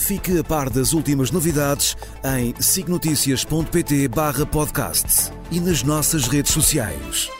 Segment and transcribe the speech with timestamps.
[0.00, 7.30] Fique a par das últimas novidades em signoticias.pt barra podcast e nas nossas redes sociais.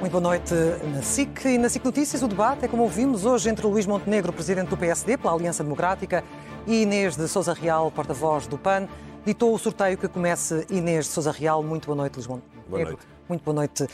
[0.00, 0.54] Muito boa noite
[0.94, 2.22] na SIC e na SIC Notícias.
[2.22, 6.24] O debate é, como ouvimos, hoje entre Luís Montenegro, presidente do PSD pela Aliança Democrática,
[6.66, 8.88] e Inês de Souza Real, porta-voz do PAN.
[9.26, 11.62] Ditou o sorteio que comece Inês de Souza Real.
[11.62, 12.70] Muito boa noite, Luís Montenegro.
[12.70, 13.13] Boa noite.
[13.26, 13.86] Muito boa noite,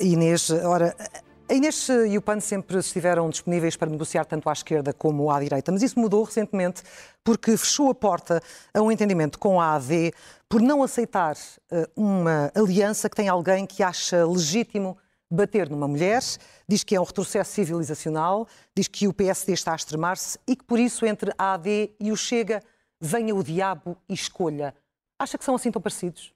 [0.00, 0.48] Inês.
[0.50, 0.94] Ora,
[1.50, 5.40] a Inês e o PAN sempre estiveram disponíveis para negociar tanto à esquerda como à
[5.40, 6.84] direita, mas isso mudou recentemente
[7.24, 8.40] porque fechou a porta
[8.72, 10.12] a um entendimento com a AD
[10.48, 11.36] por não aceitar
[11.96, 14.96] uma aliança que tem alguém que acha legítimo
[15.28, 16.22] bater numa mulher,
[16.68, 20.62] diz que é um retrocesso civilizacional, diz que o PSD está a extremar-se e que
[20.62, 22.62] por isso entre a AD e o Chega
[23.00, 24.72] venha o diabo e escolha.
[25.18, 26.35] Acha que são assim tão parecidos?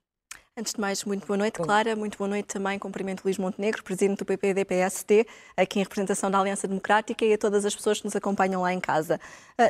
[0.61, 1.97] Antes de mais, muito boa noite, Clara.
[1.97, 2.79] Muito boa noite também.
[2.79, 7.65] Cumprimento Luís Montenegro, presidente do PPD-PSD, aqui em representação da Aliança Democrática e a todas
[7.65, 9.19] as pessoas que nos acompanham lá em casa.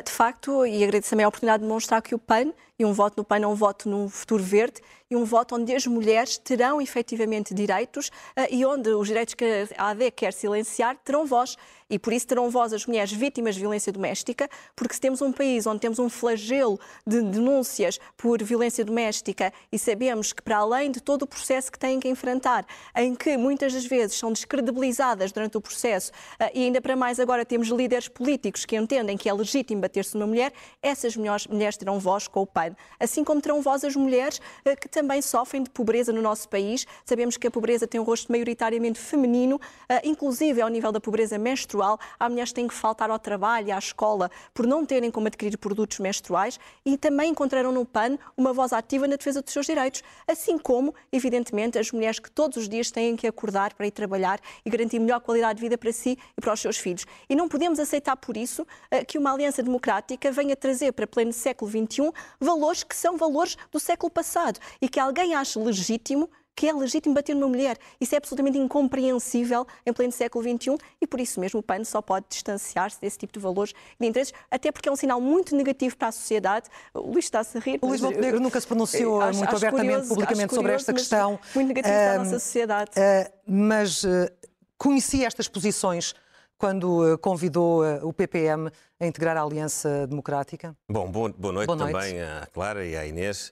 [0.05, 3.17] De facto, e agradeço também a oportunidade de demonstrar que o PAN, e um voto
[3.17, 6.81] no PAN é um voto num futuro verde, e um voto onde as mulheres terão
[6.81, 8.09] efetivamente direitos
[8.49, 11.57] e onde os direitos que a AD quer silenciar terão voz.
[11.89, 15.33] E por isso terão voz as mulheres vítimas de violência doméstica, porque se temos um
[15.33, 20.89] país onde temos um flagelo de denúncias por violência doméstica e sabemos que, para além
[20.89, 25.33] de todo o processo que têm que enfrentar, em que muitas das vezes são descredibilizadas
[25.33, 26.13] durante o processo,
[26.53, 30.27] e ainda para mais agora temos líderes políticos que entendem que é legítimo bater-se numa
[30.27, 32.75] mulher, essas mulheres terão voz com o PAN.
[32.99, 34.39] Assim como terão voz as mulheres
[34.79, 36.85] que também sofrem de pobreza no nosso país.
[37.03, 39.59] Sabemos que a pobreza tem um rosto maioritariamente feminino,
[40.03, 41.99] inclusive ao nível da pobreza menstrual.
[42.19, 45.57] Há mulheres que têm que faltar ao trabalho, à escola, por não terem como adquirir
[45.57, 50.03] produtos menstruais e também encontraram no PAN uma voz ativa na defesa dos seus direitos.
[50.27, 54.39] Assim como, evidentemente, as mulheres que todos os dias têm que acordar para ir trabalhar
[54.65, 57.05] e garantir melhor qualidade de vida para si e para os seus filhos.
[57.29, 58.65] E não podemos aceitar, por isso,
[59.07, 63.79] que uma aliança democrática venha trazer para pleno século XXI valores que são valores do
[63.79, 67.77] século passado e que alguém ache legítimo que é legítimo bater numa mulher.
[67.99, 72.01] Isso é absolutamente incompreensível em pleno século XXI e por isso mesmo o PAN só
[72.01, 75.55] pode distanciar-se desse tipo de valores e de interesses, até porque é um sinal muito
[75.55, 76.69] negativo para a sociedade.
[76.93, 77.79] O Luís está-se a rir.
[77.81, 81.39] O Luís Montenegro nunca se pronunciou acho, muito acho abertamente, curioso, publicamente sobre esta questão.
[81.55, 82.91] Muito negativo uh, para a nossa sociedade.
[82.91, 84.29] Uh, mas uh,
[84.77, 86.13] conhecia estas posições
[86.61, 90.77] quando convidou o PPM a integrar a Aliança Democrática?
[90.87, 93.51] Bom, boa, boa, noite, boa noite também à Clara e à Inês.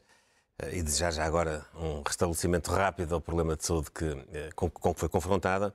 [0.61, 4.69] Eh, e desejar já agora um restabelecimento rápido ao problema de saúde que, eh, com,
[4.69, 5.73] com que foi confrontada.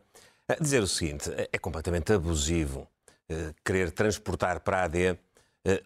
[0.60, 2.86] Dizer o seguinte, é, completamente abusivo
[3.28, 5.18] eh, querer transportar para a AD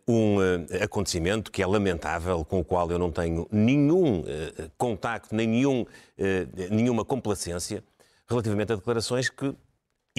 [0.08, 0.38] um
[0.82, 4.24] acontecimento que é lamentável, com o qual eu não tenho nenhum
[4.76, 5.86] contacto, nem nenhum,
[6.68, 7.84] nenhuma complacência,
[8.28, 9.54] relativamente a declarações que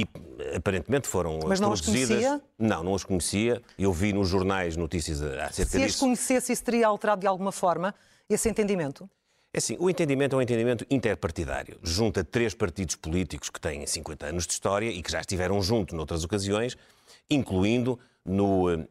[0.02, 2.02] e aparentemente foram Mas não produzidas.
[2.02, 2.42] As conhecia?
[2.58, 3.62] Não, não as conhecia.
[3.78, 5.74] Eu vi nos jornais notícias acerca Se disso.
[5.78, 7.94] Se as conhecesse, isso teria alterado de alguma forma
[8.30, 9.10] esse entendimento?
[9.52, 11.80] É assim, o entendimento é um entendimento interpartidário.
[11.82, 15.96] Junta três partidos políticos que têm 50 anos de história e que já estiveram juntos
[15.96, 16.78] noutras ocasiões,
[17.30, 18.86] incluindo no eh,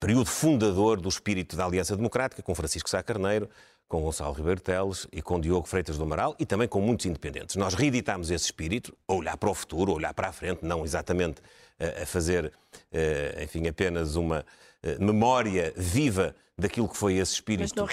[0.00, 3.50] período fundador do espírito da Aliança Democrática, com Francisco Sá Carneiro,
[3.88, 7.56] com Gonçalo Ribeiro Teles e com Diogo Freitas do Amaral e também com muitos independentes.
[7.56, 10.84] Nós reeditámos esse espírito, a olhar para o futuro, a olhar para a frente, não
[10.84, 11.40] exatamente
[11.78, 12.52] eh, a fazer,
[12.92, 14.44] eh, enfim, apenas uma
[14.82, 17.86] eh, memória viva daquilo que foi esse espírito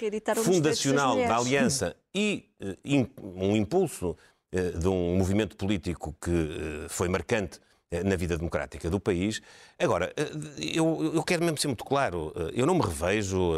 [0.43, 2.49] fundacional da Aliança e
[3.21, 4.17] um impulso
[4.51, 7.59] de um movimento político que foi marcante
[8.03, 9.39] na vida democrática do país.
[9.77, 10.11] Agora,
[10.57, 13.53] eu, eu quero mesmo ser muito claro, eu não me revejo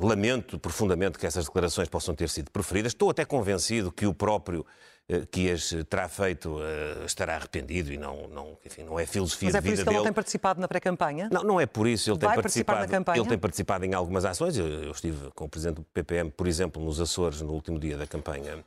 [0.00, 2.92] lamento profundamente que essas declarações possam ter sido preferidas.
[2.92, 4.64] Estou até convencido que o próprio
[5.10, 6.58] uh, que as terá feito
[7.04, 9.76] estará arrependido e não, não, enfim, não é filosofia Mas é de vida dele.
[9.76, 11.28] Mas é por isso que ele tem participado na pré-campanha?
[11.32, 12.10] Não, não é por isso.
[12.10, 13.18] Ele Vai tem participado, na campanha?
[13.18, 14.56] Ele tem participado em algumas ações.
[14.56, 17.98] Eu, eu, estive com o Presidente do PPM, por exemplo, nos Açores, no último dia
[17.98, 18.64] da campanha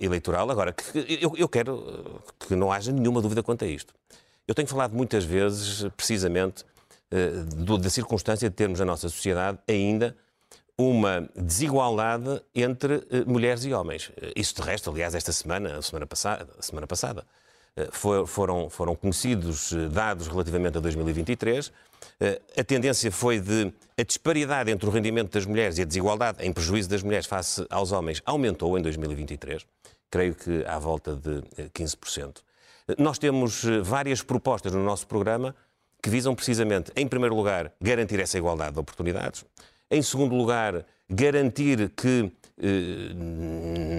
[0.00, 0.50] eleitoral.
[0.50, 3.94] Agora, que, eu, eu quero que não haja nenhuma dúvida quanto a isto.
[4.48, 6.64] Eu tenho falado muitas vezes, precisamente,
[7.80, 10.16] da circunstância de termos na nossa sociedade ainda
[10.78, 14.08] uma desigualdade entre uh, mulheres e homens.
[14.10, 17.26] Uh, isso de resto, aliás, esta semana, semana passada, semana passada
[17.76, 21.72] uh, for, foram, foram conhecidos dados relativamente a 2023
[22.56, 26.52] a tendência foi de a disparidade entre o rendimento das mulheres e a desigualdade em
[26.52, 29.66] prejuízo das mulheres face aos homens aumentou em 2023,
[30.10, 32.38] creio que à volta de 15%.
[32.96, 35.54] Nós temos várias propostas no nosso programa
[36.02, 39.44] que visam precisamente, em primeiro lugar, garantir essa igualdade de oportunidades,
[39.90, 42.30] em segundo lugar, garantir que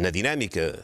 [0.02, 0.78] na dinâmica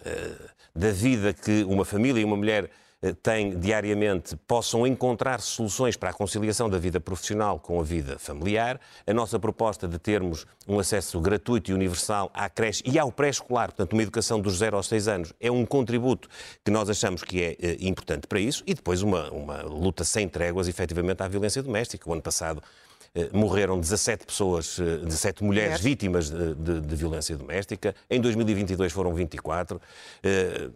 [0.75, 2.69] da vida que uma família e uma mulher
[3.01, 8.17] eh, têm diariamente possam encontrar soluções para a conciliação da vida profissional com a vida
[8.17, 8.79] familiar.
[9.05, 13.67] A nossa proposta de termos um acesso gratuito e universal à creche e ao pré-escolar,
[13.67, 16.27] portanto, uma educação dos 0 aos 6 anos, é um contributo
[16.63, 18.63] que nós achamos que é eh, importante para isso.
[18.65, 22.09] E depois uma, uma luta sem tréguas, efetivamente, à violência doméstica.
[22.09, 22.84] O ano passado eh,
[23.31, 27.95] morreram 17 pessoas, 17 eh, mulheres vítimas de, de, de, violência doméstica.
[28.09, 29.81] Em 2022 foram 24.
[30.23, 30.69] Eh,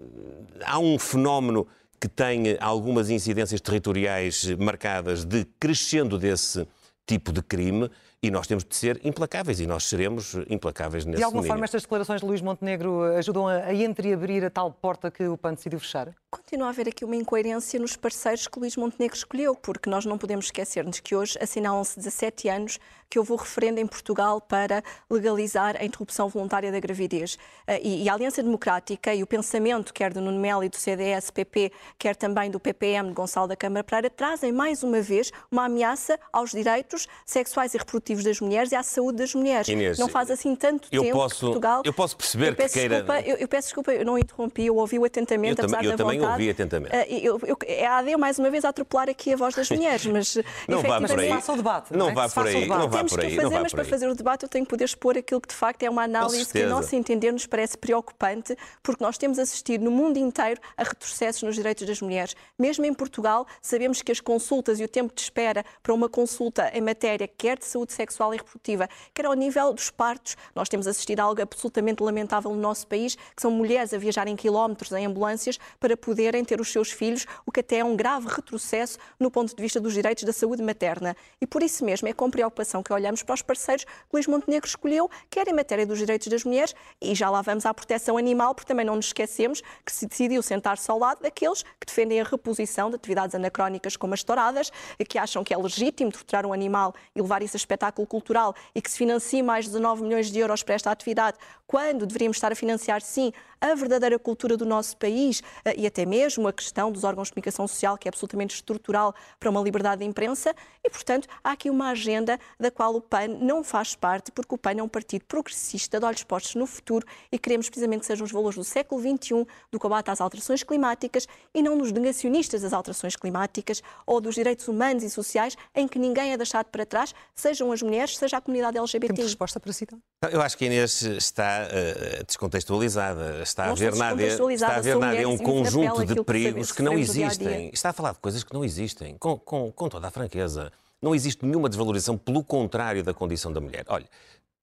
[0.64, 1.68] há um fenómeno
[2.00, 6.66] que tem algumas incidências territoriais marcadas de crescendo desse
[7.10, 7.90] tipo de crime
[8.22, 11.54] e nós temos de ser implacáveis e nós seremos implacáveis nesse De alguma domínio.
[11.54, 15.54] forma, estas declarações de Luís Montenegro ajudam a, entreabrir a tal porta que o PAN
[15.54, 16.14] decidiu fechar?
[16.30, 20.18] Continua a haver aqui uma incoerência nos parceiros que Luís Montenegro escolheu, porque nós não
[20.18, 22.80] podemos esquecer-nos que hoje assinalam-se 17 anos
[23.10, 27.40] que houve o referendo em Portugal para legalizar a interrupção voluntária da gravidez.
[27.66, 31.72] Eh, e, a Aliança Democrática e o pensamento, quer do Nuno Melo e do CDS-PP,
[31.98, 36.20] quer também do PPM de Gonçalo da Câmara Pereira, trazem mais uma vez uma ameaça
[36.32, 39.68] aos direitos sexuais e reprodutivos das mulheres e à saúde das mulheres.
[39.68, 41.82] Inês, não faz assim tanto eu tempo posso, que Portugal...
[41.86, 42.96] Eu posso perceber eu peço que queira...
[42.96, 46.04] Desculpa, eu, eu, peço desculpa, eu não interrompi, eu ouvi-o atentamente, eu apesar também, da
[46.04, 46.18] vontade.
[46.18, 46.96] Eu também ouvi atentamente.
[46.96, 49.70] Uh, eu, eu, é a AD, mais uma vez, a atropelar aqui a voz das
[49.72, 50.38] mulheres, mas
[50.68, 51.30] não vá por aí.
[51.30, 51.92] faça o debate.
[51.92, 52.14] Não, não é?
[52.14, 52.68] vá por aí.
[52.68, 53.30] Não vá Temos por aí.
[53.30, 55.48] que o fazer, mas para fazer o debate eu tenho que poder expor aquilo que
[55.48, 59.40] de facto é uma análise que, a nosso entender, nos parece preocupante, porque nós temos
[59.40, 62.36] assistido no mundo inteiro a retrocessos nos direitos das mulheres.
[62.58, 66.70] Mesmo em Portugal, sabemos que as consultas e o tempo de espera para uma consulta
[66.74, 70.88] em matéria quer de saúde sexual e reprodutiva, quer ao nível dos partos, nós temos
[70.88, 75.06] assistido a algo absolutamente lamentável no nosso país, que são mulheres a viajarem quilómetros em
[75.06, 79.30] ambulâncias para poderem ter os seus filhos, o que até é um grave retrocesso no
[79.30, 81.16] ponto de vista dos direitos da saúde materna.
[81.40, 84.68] E por isso mesmo é com preocupação que olhamos para os parceiros que Luís Montenegro
[84.68, 88.56] escolheu, quer em matéria dos direitos das mulheres, e já lá vamos à proteção animal,
[88.56, 92.24] porque também não nos esquecemos que se decidiu sentar-se ao lado daqueles que defendem a
[92.24, 94.72] reposição de atividades anacrónicas como as touradas,
[95.08, 96.69] que acham que é legítimo torturar um animal
[97.16, 100.64] e levar isso a espetáculo cultural e que se financia mais 19 milhões de euros
[100.64, 101.38] para esta atividade,
[101.68, 103.32] quando deveríamos estar a financiar, sim,
[103.62, 107.34] a verdadeira cultura do nosso país eh, e até mesmo a questão dos órgãos de
[107.34, 110.56] comunicação social, que é absolutamente estrutural para uma liberdade de imprensa.
[110.84, 114.58] E, portanto, há aqui uma agenda da qual o PAN não faz parte, porque o
[114.58, 118.26] PAN é um partido progressista, de olhos postos no futuro e queremos precisamente que sejam
[118.26, 122.74] os valores do século XXI, do combate às alterações climáticas e não dos negacionistas das
[122.74, 127.16] alterações climáticas ou dos direitos humanos e sociais em que ninguém é deixado para trás,
[127.34, 129.14] sejam as mulheres, seja a comunidade LGBT.
[129.14, 129.98] Temos resposta para citar?
[130.30, 133.42] Eu acho que a Inês está uh, descontextualizada.
[133.42, 136.98] Está a ver nada, está a ver nada é um conjunto de perigos que não
[136.98, 137.48] existem.
[137.48, 137.74] Dia -dia.
[137.74, 140.72] Está a falar de coisas que não existem, com, com, com toda a franqueza.
[141.02, 143.86] Não existe nenhuma desvalorização, pelo contrário, da condição da mulher.
[143.88, 144.06] Olha,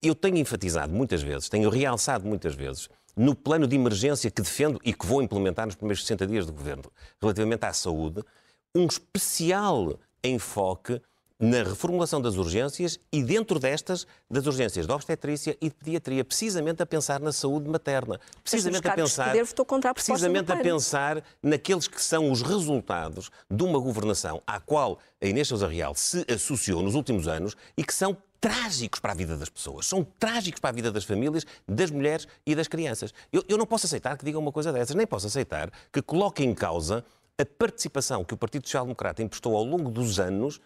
[0.03, 4.79] eu tenho enfatizado muitas vezes, tenho realçado muitas vezes, no plano de emergência que defendo
[4.85, 6.85] e que vou implementar nos primeiros 60 dias do governo,
[7.21, 8.23] relativamente à saúde,
[8.75, 11.01] um especial enfoque
[11.39, 16.83] na reformulação das urgências e, dentro destas, das urgências de obstetrícia e de pediatria, precisamente
[16.83, 22.31] a pensar na saúde materna, precisamente a pensar, a precisamente a pensar naqueles que são
[22.31, 27.29] os resultados de uma governação à qual a Inês Sousa Real se associou nos últimos
[27.29, 30.93] anos e que são trágicos para a vida das pessoas, são trágicos para a vida
[30.93, 33.13] das famílias, das mulheres e das crianças.
[33.33, 36.51] Eu, eu não posso aceitar que digam uma coisa dessas, nem posso aceitar que coloquem
[36.51, 37.05] em causa
[37.39, 40.61] a participação que o Partido Social Democrata emprestou ao longo dos anos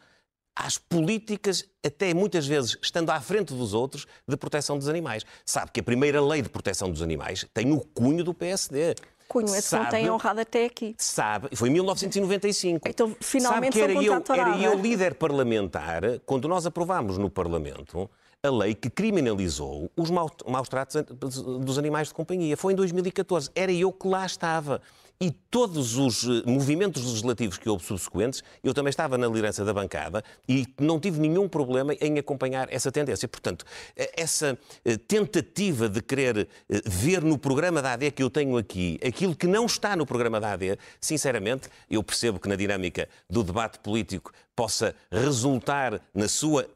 [0.55, 5.25] às políticas, até muitas vezes estando à frente dos outros, de proteção dos animais.
[5.45, 8.95] Sabe que a primeira lei de proteção dos animais tem o cunho do PSD.
[9.29, 10.95] Cunho, esse sabe, não tem honrado até aqui.
[10.99, 12.89] Sabe, foi em 1995.
[12.89, 18.11] Então, finalmente sabe que era eu, era eu líder parlamentar, quando nós aprovámos no Parlamento
[18.43, 22.57] a lei que criminalizou os maus tratos dos animais de companhia.
[22.57, 23.51] Foi em 2014.
[23.55, 24.81] Era eu que lá estava
[25.23, 29.73] e todos os eh, movimentos legislativos que houve subsequentes, eu também estava na liderança da
[29.75, 33.29] bancada e não tive nenhum problema em acompanhar essa tendência.
[33.29, 36.49] Portanto, eh, essa eh, tentativa de querer
[36.87, 40.41] ver no programa da AD que eu tenho aqui aquilo que não está no programa
[40.41, 46.65] da AD, sinceramente, eu percebo que na dinâmica do debate político possa resultar na sua
[46.65, 46.67] uh,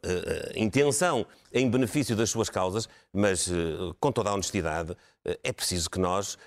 [0.57, 4.97] intenção em benefício das suas causas, mas uh, com toda a honestidade uh,
[5.45, 6.39] é preciso que nós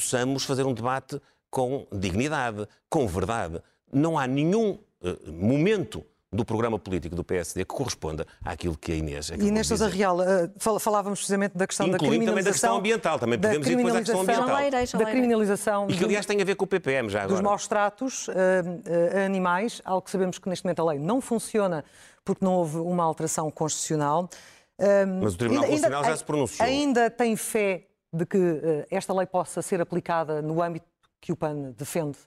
[0.00, 3.62] possamos fazer um debate com dignidade, com verdade.
[3.92, 4.78] Não há nenhum
[5.26, 9.88] momento do programa político do PSD que corresponda àquilo que a Inês E Inês Sousa
[9.88, 10.50] Real, eh,
[10.80, 12.34] falávamos precisamente da questão Incluindo da criminalização...
[12.34, 14.56] também da questão ambiental, também podemos ir depois à questão ambiental.
[14.56, 15.86] Leirei, da criminalização...
[15.88, 17.34] E que, aliás, tem a ver com o PPM já agora.
[17.34, 18.28] dos maus tratos
[19.14, 21.84] a animais, algo que sabemos que neste momento a lei não funciona
[22.24, 24.28] porque não houve uma alteração constitucional.
[25.22, 26.68] Mas o Tribunal Constitucional já se pronunciou.
[26.68, 30.86] Ainda tem fé de que eh, esta lei possa ser aplicada no âmbito
[31.20, 32.18] que o PAN defende?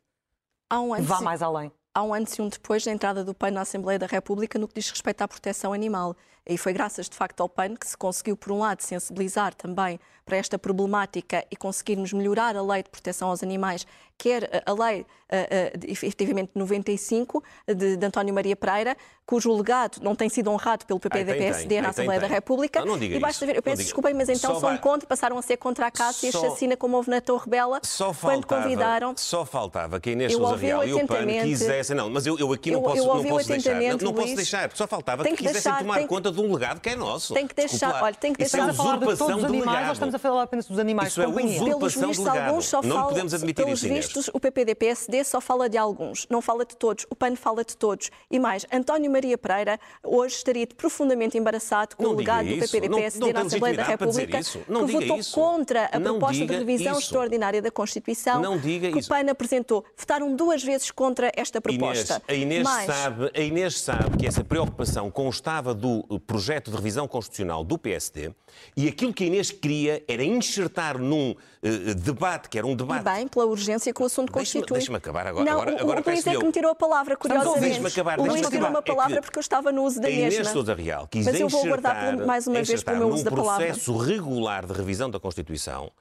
[0.70, 1.72] Há um antes, Vá mais além.
[1.94, 4.68] há um antes e um depois da entrada do PAN na Assembleia da República no
[4.68, 6.16] que diz respeito à proteção animal.
[6.48, 10.00] E foi graças, de facto, ao PAN que se conseguiu, por um lado, sensibilizar também
[10.26, 13.86] para esta problemática e conseguirmos melhorar a lei de proteção aos animais,
[14.18, 20.16] quer a lei, uh, uh, efetivamente, 95, de, de António Maria Pereira, cujo legado não
[20.16, 22.30] tem sido honrado pelo PP da PSD na Assembleia tem.
[22.30, 22.80] da República.
[22.82, 23.86] Não, não diga e basta isso, ver, eu peço diga.
[23.86, 26.32] desculpa, mas então Só são vai- contra, passaram a ser contra a caça e a
[26.32, 29.14] chacina, como houve na Torre Bela, Só quando faltava, convidaram.
[29.18, 31.96] só faltava que a Inês Sousa Real e o PAN quisessem.
[31.96, 33.76] Não, mas eu, eu aqui não Eu- posso, eu não posso deixar.
[33.82, 36.54] Não, não posso deixar, só faltava que, que quisessem deixar- tomar que- conta de um
[36.54, 37.34] legado que é nosso.
[37.34, 39.94] Tem que deixar- olha, tem que deixar- é a falar de todos os animais ou
[39.94, 41.60] estamos a falar apenas dos animais Isso é companhia?
[41.60, 45.70] Pelos vistos, alguns só Não falam, podemos admitir pelos isso, vistos, o PPD-PSD só fala
[45.70, 47.06] de alguns, não fala de todos.
[47.10, 48.10] O PAN fala de todos.
[48.30, 52.60] E mais, António Maria Pereira hoje estaria profundamente embaraçado com Não o legado do.
[52.60, 55.34] PPD-PSD na Assembleia da República, que votou isso.
[55.34, 57.02] contra a Não proposta de revisão isso.
[57.02, 59.84] extraordinária da Constituição que o PAN apresentou.
[59.98, 62.22] Votaram duas vezes contra esta proposta.
[62.30, 67.08] Inês, a, Inês sabe, a Inês sabe que essa preocupação constava do projeto de revisão
[67.08, 68.32] constitucional do PSD
[68.76, 72.76] e aquilo que a Inês queria era enxertar num eh, debate, que era um e
[72.76, 73.04] debate.
[73.04, 74.72] bem, pela urgência que o assunto constitui.
[74.78, 77.16] deixa-me acabar agora- Não, agora- o- agora o Luís é que me tirou a palavra,
[77.18, 77.60] curiosamente.
[77.62, 78.80] Deixa-me acabar, o Luís tirou-me acabar.
[78.80, 80.54] a palavra É que porque eu estava no uso da a Inês mesma.
[80.54, 83.66] Sousa Real quis Mas eu vou aguardar mais uma vez pelo meu uso da palavra.
[83.68, 85.92] processo regular de revisão da Constituição,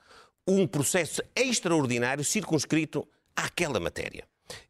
[0.47, 3.07] um processo extraordinário circunscrito
[3.37, 4.25] àquela matéria.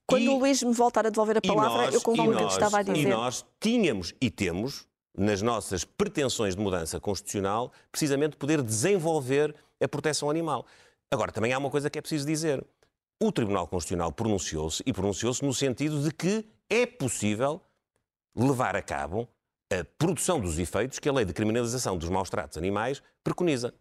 [0.07, 2.35] Quando E- o Luís me voltar a devolver a e palavra, nós- eu concluo e
[2.35, 3.09] o que estava a E dizer.
[3.11, 4.88] nós tínhamos e temos,
[5.19, 10.67] nas nossas pretensões de mudança constitucional, precisamente poder desenvolver a proteção animal.
[11.11, 12.65] Agora, também há uma coisa que é preciso dizer.
[13.21, 17.61] O Tribunal Constitucional pronunciou-se e pronunciou-se no sentido de que é possível
[18.37, 19.29] levar a cabo
[19.71, 23.75] a produção dos efeitos que a lei de criminalização dos maus tratos animais preconiza.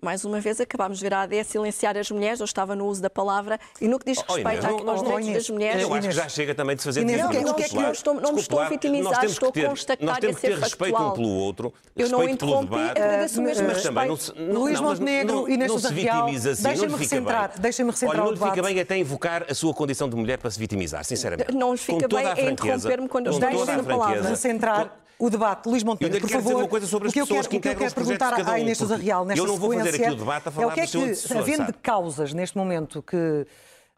[0.00, 3.02] Mais uma vez, acabámos de ver a AD silenciar as mulheres, eu estava no uso
[3.02, 5.42] da palavra, e no que diz Oh, respeito Inês, à- não- aos oh, direitos Inês,
[5.42, 5.82] das mulheres.
[5.82, 7.28] Eu acho que Inês, já chega também de se fazer Inês, disso.
[7.28, 9.58] o que é- que eu estou- não me estou a vitimizar, Nós temos estou que
[9.58, 11.10] a ter- constatar Nós e a temos que ser ter respeito factual.
[11.10, 13.00] um pelo outro, Eu não respeito pelo interrompi, debate.
[13.02, 14.38] agradeço o mesmo mas também não respeito.
[14.38, 16.78] se, não, Luís não, Montenegro não, e Inês não Sousa Real, assim, deixem-me não lhe
[16.86, 17.60] fica recentrar- bem.
[17.60, 20.50] deixem-me recentrar Olha, não lhe fica bem até invocar a sua condição de mulher para
[20.52, 21.52] se vitimizar, sinceramente.
[21.52, 23.72] Não lhe fica Com toda bem a é franqueza, interromper-me quando eu com estou toda
[23.72, 24.06] a palavra.
[24.06, 24.28] franqueza.
[24.28, 25.68] Recentrar o debate.
[25.68, 26.64] Luís Eu Montenegro, ainda por quero dizer favor.
[26.64, 28.52] uma coisa sobre as o que eu quero, que o que eu quero perguntar cada
[28.52, 30.52] à um, Inês Sousa Real nesta eu não vou fazer aqui o debate a é
[30.52, 30.98] falar o que é que,
[31.36, 31.72] havendo sabe?
[31.82, 33.46] causas neste momento que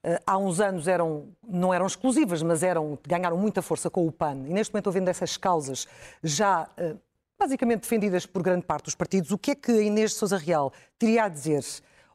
[0.02, 4.12] eh, há uns anos eram, não eram exclusivas, mas eram, ganharam muita força com o
[4.12, 5.86] PAN, e neste momento, havendo essas causas
[6.22, 6.96] já eh,
[7.38, 10.38] basicamente defendidas por grande parte dos partidos, o que é que a Inês de Sousa
[10.38, 11.64] Real teria a dizer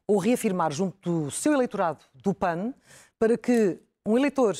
[0.07, 2.73] ou reafirmar junto do seu eleitorado do PAN
[3.19, 4.55] para que um eleitor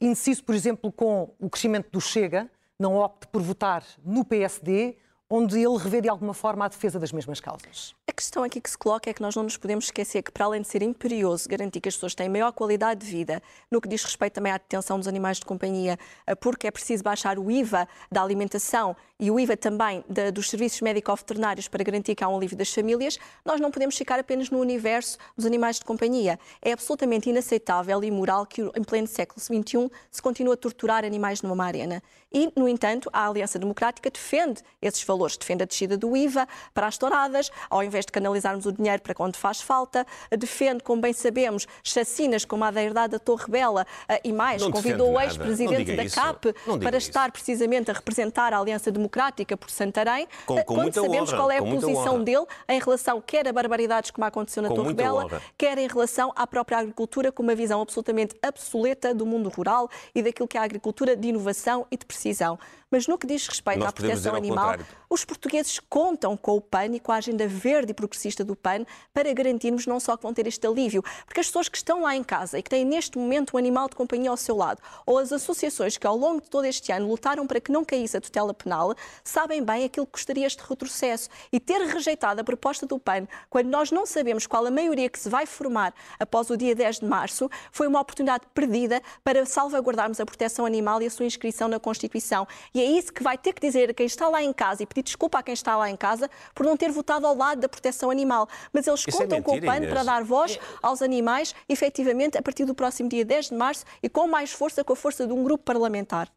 [0.00, 4.96] indeciso, por exemplo, com o crescimento do Chega, não opte por votar no PSD,
[5.28, 7.94] onde ele revê de alguma forma a defesa das mesmas causas?
[8.08, 10.46] A questão aqui que se coloca é que nós não nos podemos esquecer que, para
[10.46, 13.88] além de ser imperioso garantir que as pessoas têm maior qualidade de vida, no que
[13.88, 17.50] diz respeito também à detenção dos animais de companhia, eh, porque é preciso baixar o
[17.50, 22.28] IVA da alimentação e o IVA também da- dos serviços médico-veterinários para garantir que há
[22.28, 26.38] um alívio das famílias, nós não podemos ficar apenas no universo dos animais de companhia.
[26.62, 31.42] É absolutamente inaceitável e imoral que, em pleno século XXI, se continue a torturar animais
[31.42, 32.00] numa arena.
[32.32, 36.86] E, no entanto, a Aliança Democrática defende esses valores, defende a descida do IVA para
[36.86, 40.06] as touradas, ao invés de canalizarmos o dinheiro para onde faz falta,
[40.38, 44.60] defende, como bem sabemos, chacinas como a da herdade da Torre Bela eh, e mais,
[44.62, 46.14] Não convidou o ex-presidente da isso.
[46.14, 47.08] CAP para isso.
[47.08, 49.07] estar precisamente a representar a Aliança Democrática
[49.56, 52.24] por Santarém, Com- eh, com quando sabemos honra, qual é a posição honra.
[52.24, 55.42] dele em relação quer a barbaridades como aconteceu na Com Torre Bela, honra.
[55.56, 60.22] quer em relação à própria agricultura, com uma visão absolutamente obsoleta do mundo rural e
[60.22, 62.58] daquilo que é a agricultura de inovação e de precisão.
[62.90, 64.76] Mas no que diz respeito Nós à proteção animal,
[65.10, 68.84] os portugueses contam com o PAN e com a agenda verde e progressista do PAN
[69.12, 72.16] para garantirmos não só que vão ter este alívio, porque as pessoas que estão lá
[72.16, 75.18] em casa e que têm neste momento um animal de companhia ao seu lado, ou
[75.18, 78.20] as associações que ao longo de todo este ano lutaram para que não caísse a
[78.20, 81.28] tutela penal, sabem bem aquilo que custaria este retrocesso.
[81.52, 85.18] E ter rejeitado a proposta do PAN, quando nós não sabemos qual a maioria que
[85.18, 90.20] se vai formar após o dia 10 de março, foi uma oportunidade perdida para salvaguardarmos
[90.20, 92.46] a proteção animal e a sua inscrição na Constituição.
[92.74, 94.86] E é isso que vai ter que dizer a quem está lá em casa e
[94.86, 97.68] pedir desculpa a quem está lá em casa por não ter votado ao lado da
[97.68, 98.48] proteção animal.
[98.72, 99.92] Mas eles Isso é contam com o mentira, PAN Inês.
[99.92, 104.08] para dar voz aos animais, efetivamente, a partir do próximo dia 10 de março e
[104.08, 106.28] com mais força, com a força de um grupo parlamentar.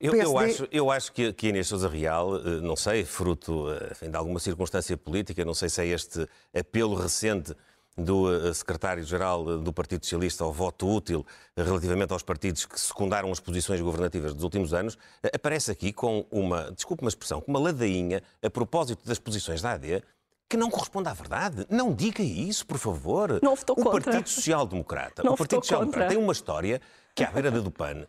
[0.00, 3.66] Eu, eu, acho, eu acho que, que a Inês Sousa Real, eh, não sei, fruto
[3.90, 7.52] enfim, de alguma circunstância política, não sei se é este apelo recente
[7.98, 11.26] do eh, secretário-geral do Partido Socialista ao voto útil
[11.56, 16.24] relativamente aos partidos que secundaram as posições governativas dos últimos anos, eh, aparece aqui com
[16.30, 20.02] uma, desculpe uma expressão, com uma ladainha a propósito das posições da AD
[20.48, 21.66] que não corresponde à verdade.
[21.68, 23.38] Não diga isso, por favor.
[23.42, 24.00] Não votou o contra.
[24.00, 26.80] Partido Social Democrata, o Partido Social Democrata tem uma história
[27.14, 28.06] que, à beira da do PAN,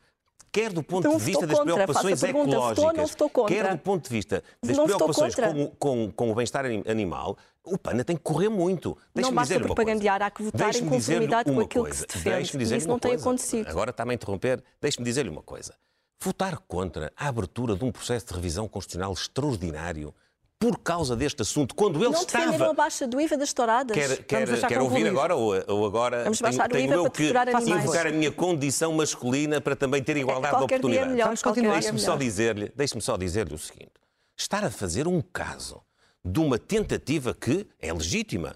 [0.51, 1.73] quer do ponto Não de vista das contra.
[1.73, 5.71] preocupações pergunta, não ecológicas, votou quer do ponto de vista das Não preocupações com, o-
[5.71, 8.97] com- com o bem-estar anim- animal, o PAN tem que correr muito.
[9.13, 12.05] Deixe-me basta propagandear, há que votar em conformidade com aquilo que coisa.
[12.09, 12.75] se defende.
[12.77, 13.23] Isso não tem coisa.
[13.23, 13.67] acontecido.
[13.69, 14.63] Agora está-me a interromper.
[14.81, 15.73] Deixe-me dizer-lhe uma coisa.
[16.21, 20.13] Votar contra a abertura de um processo de revisão constitucional extraordinário
[20.59, 23.95] por causa deste assunto, quando ele Não estava a baixa do IVA das touradas.
[23.95, 27.71] Quer, quer, quer ouvir agora ou, ou agora Vamos tenho, tenho IVA eu para que
[27.71, 31.11] invocar a minha condição masculina para também ter igualdade de Qualquer dia é oportunidades?
[31.13, 31.25] melhor.
[31.27, 31.71] Vamos continuar.
[31.77, 33.93] é Deixe-me só dizer-lhe deixe só dizer o seguinte.
[34.35, 35.81] Estar a fazer um caso
[36.25, 38.53] de uma tentativa que é legítima,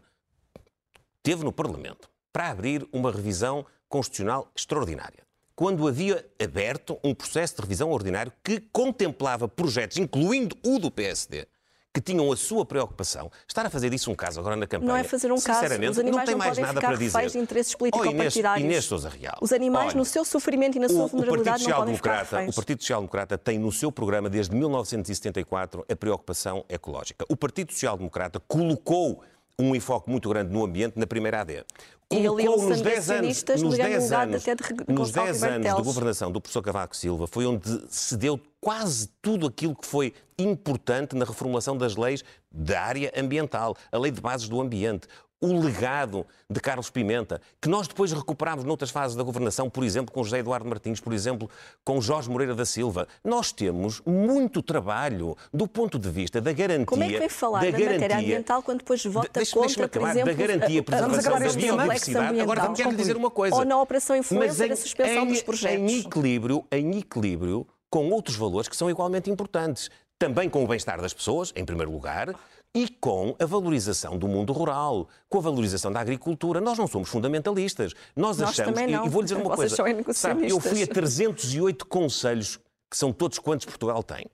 [1.22, 5.24] teve no Parlamento, para abrir uma revisão constitucional extraordinária.
[5.55, 11.48] Quando havia aberto um processo de revisão ordinário que contemplava projetos, incluindo o do PSD,
[11.94, 14.92] que tinham a sua preocupação, estar a fazer disso um caso agora na campanha.
[14.92, 15.64] Não é fazer um caso.
[15.66, 17.30] Os animais não tem não mais podem nada ficar para dizer.
[17.30, 18.66] de interesses Oh, Inês, político-partidários.
[18.66, 19.38] Inês Sousa Real.
[19.42, 21.96] Os animais, Olha, no seu sofrimento e na sua o, o vulnerabilidade, não Social podem
[21.96, 22.52] ficar reféns.
[22.52, 27.26] o Partido Social Democrata tem no seu programa desde 1974 a preocupação ecológica.
[27.30, 29.22] O Partido Social Democrata colocou
[29.60, 31.63] um enfoque muito grande no ambiente na primeira AD.
[32.10, 34.50] Colocou nos a 10 anos, nos ligando 10 um lugar anos, de
[34.88, 38.39] nos Gonçalo 10 Ribeiro anos de governação do professor Cavaco Silva foi onde se deu
[38.62, 44.12] quase tudo aquilo que foi importante na reformulação das leis da área ambiental, a lei
[44.12, 45.07] de bases do ambiente,
[45.46, 50.14] o legado de Carlos Pimenta, que nós depois recuperámos noutras fases da governação, por exemplo,
[50.14, 51.50] com José Eduardo Martins, por exemplo,
[51.84, 53.08] com Jorge Moreira da Silva.
[53.24, 56.86] Nós temos muito trabalho do ponto de vista da garantia.
[56.86, 59.68] Como é que vem falar da da, matéria garantia- ambiental quando depois vota Deixa- deixa-me
[59.68, 62.25] contra, por acabar, exemplo, da garantia a- preservação da biodiversidade.
[62.40, 62.64] Agora ambiental?
[62.64, 63.56] vamos quero dizer uma coisa.
[63.58, 65.92] Ou na operação influencer, Mas a suspensão em, dos projetos.
[65.92, 69.90] Em equilíbrio, em equilíbrio com outros valores que são igualmente importantes.
[70.18, 72.34] Também com o bem-estar das pessoas, em primeiro lugar,
[72.75, 76.59] e com a valorização do mundo rural, com a valorização da agricultura.
[76.59, 77.94] Nós não somos fundamentalistas.
[78.16, 78.74] Nós, Nós achamos.
[78.74, 79.05] também e- não.
[79.05, 80.14] E vou-lhe dizer uma Vocês coisa.
[80.14, 82.57] Sabe, eu fui a 308 conselhos,
[82.90, 84.25] que são todos quantos Portugal tem.